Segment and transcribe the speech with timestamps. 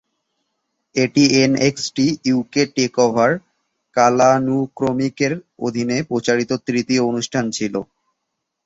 [0.95, 3.31] এটি NXT UK takeover
[3.97, 5.33] কালানুক্রমিকের
[5.59, 7.73] অধীনে প্রচারিত তৃতীয় অনুষ্ঠান ছিল।